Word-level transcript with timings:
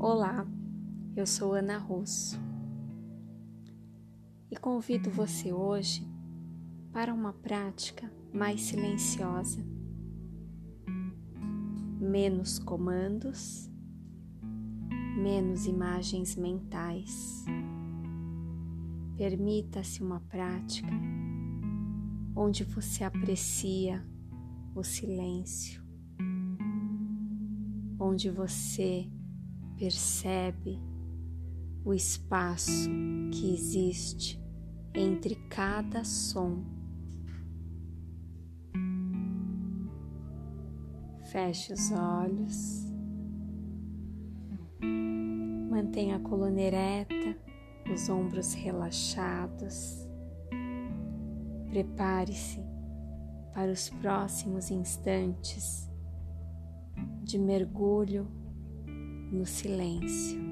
Olá, 0.00 0.46
eu 1.16 1.26
sou 1.26 1.54
Ana 1.54 1.76
Russo 1.76 2.40
e 4.48 4.56
convido 4.56 5.10
você 5.10 5.52
hoje 5.52 6.08
para 6.92 7.12
uma 7.12 7.32
prática 7.32 8.08
mais 8.32 8.60
silenciosa, 8.60 9.58
menos 12.00 12.60
comandos, 12.60 13.68
menos 15.20 15.66
imagens 15.66 16.36
mentais. 16.36 17.44
Permita-se 19.16 20.00
uma 20.00 20.20
prática 20.20 20.92
onde 22.36 22.62
você 22.62 23.02
aprecia 23.02 24.06
o 24.76 24.84
silêncio, 24.84 25.82
onde 27.98 28.30
você 28.30 29.10
percebe 29.78 30.76
o 31.84 31.94
espaço 31.94 32.90
que 33.32 33.54
existe 33.54 34.42
entre 34.92 35.36
cada 35.48 36.02
som. 36.04 36.64
Feche 41.30 41.72
os 41.72 41.92
olhos, 41.92 42.92
mantenha 45.70 46.16
a 46.16 46.20
coluna 46.20 46.60
ereta, 46.60 47.38
os 47.92 48.08
ombros 48.08 48.54
relaxados. 48.54 50.06
Prepare-se 51.70 52.60
para 53.54 53.70
os 53.70 53.90
próximos 53.90 54.70
instantes 54.70 55.88
de 57.22 57.38
mergulho 57.38 58.26
no 59.30 59.44
silêncio. 59.44 60.47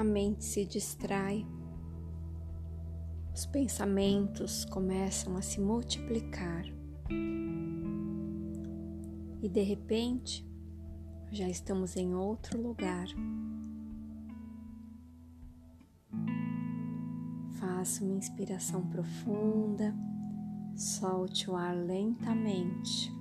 A 0.00 0.04
mente 0.04 0.46
se 0.46 0.64
distrai, 0.64 1.46
os 3.34 3.44
pensamentos 3.44 4.64
começam 4.64 5.36
a 5.36 5.42
se 5.42 5.60
multiplicar. 5.60 6.64
E 9.42 9.48
de 9.48 9.60
repente 9.60 10.48
já 11.30 11.46
estamos 11.50 11.96
em 11.96 12.14
outro 12.14 12.58
lugar. 12.60 13.08
Faça 17.58 18.02
uma 18.02 18.16
inspiração 18.16 18.86
profunda, 18.86 19.94
solte 20.74 21.50
o 21.50 21.56
ar 21.56 21.76
lentamente 21.76 23.12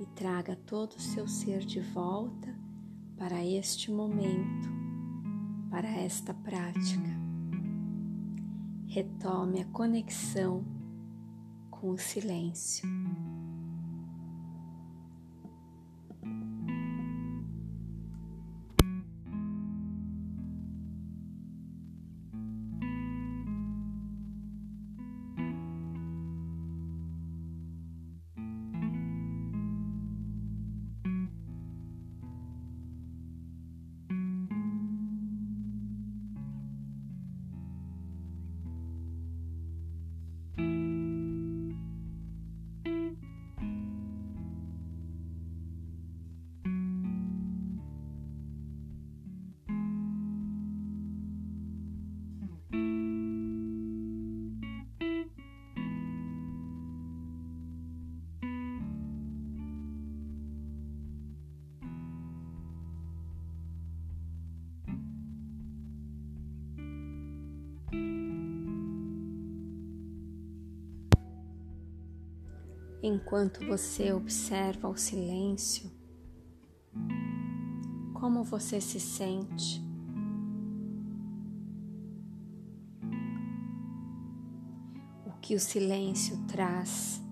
e 0.00 0.06
traga 0.06 0.56
todo 0.56 0.92
o 0.94 1.00
seu 1.00 1.28
ser 1.28 1.60
de 1.66 1.80
volta 1.80 2.58
para 3.18 3.44
este 3.44 3.90
momento 3.90 4.75
para 5.70 5.88
esta 5.88 6.32
prática. 6.32 7.10
Retome 8.86 9.60
a 9.60 9.64
conexão 9.66 10.64
com 11.70 11.90
o 11.90 11.98
silêncio. 11.98 12.88
Enquanto 73.06 73.64
você 73.64 74.12
observa 74.12 74.88
o 74.88 74.96
silêncio, 74.96 75.90
como 78.14 78.42
você 78.42 78.80
se 78.80 78.98
sente. 78.98 79.80
O 85.24 85.38
que 85.40 85.54
o 85.54 85.60
silêncio 85.60 86.36
traz 86.48 87.22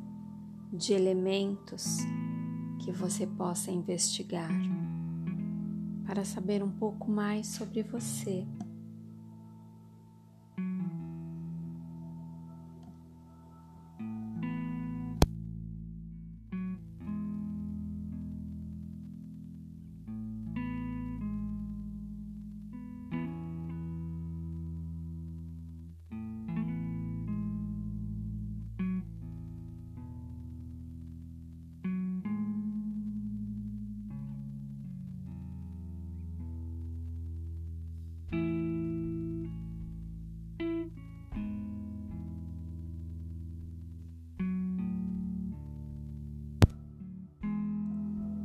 de 0.73 0.93
elementos 0.93 1.99
que 2.85 2.93
você 2.93 3.27
possa 3.27 3.71
investigar 3.71 4.53
para 6.07 6.25
saber 6.25 6.63
um 6.63 6.71
pouco 6.71 7.11
mais 7.11 7.49
sobre 7.49 7.83
você. 7.83 8.47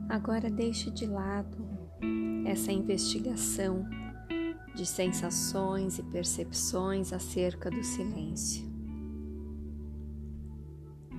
Agora 0.09 0.49
deixe 0.49 0.89
de 0.89 1.05
lado 1.05 1.55
essa 2.43 2.71
investigação 2.71 3.87
de 4.73 4.83
sensações 4.83 5.99
e 5.99 6.03
percepções 6.03 7.13
acerca 7.13 7.69
do 7.69 7.83
silêncio. 7.83 8.67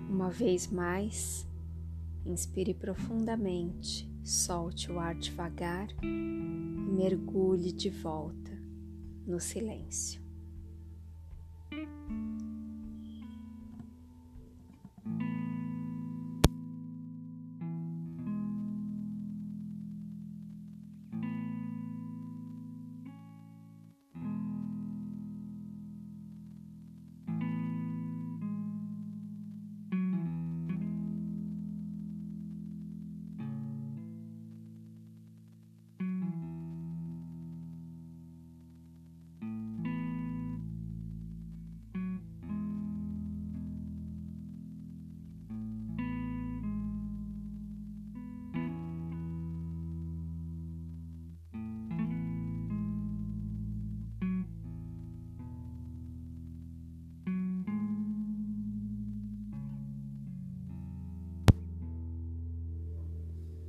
Uma 0.09 0.29
vez 0.29 0.67
mais, 0.67 1.49
inspire 2.27 2.75
profundamente, 2.75 4.11
solte 4.25 4.91
o 4.91 4.99
ar 4.99 5.15
devagar 5.15 5.87
e 6.03 6.07
mergulhe 6.93 7.71
de 7.71 7.91
volta 7.91 8.51
no 9.25 9.39
silêncio. 9.39 10.21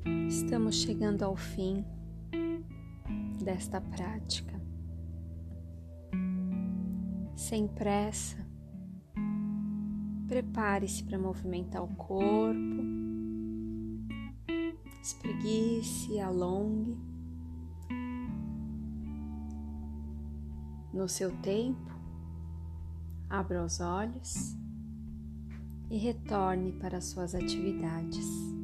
Estamos 0.05 0.75
chegando 0.75 1.23
ao 1.23 1.35
fim 1.35 1.85
desta 3.43 3.79
prática. 3.79 4.59
Sem 7.35 7.67
pressa, 7.67 8.37
prepare-se 10.27 11.03
para 11.03 11.19
movimentar 11.19 11.83
o 11.83 11.95
corpo, 11.95 12.81
espreguice, 15.01 16.19
alongue. 16.19 16.97
No 20.93 21.07
seu 21.07 21.31
tempo, 21.37 21.91
abra 23.29 23.63
os 23.63 23.79
olhos 23.79 24.55
e 25.89 25.97
retorne 25.97 26.71
para 26.73 27.01
suas 27.01 27.33
atividades. 27.33 28.60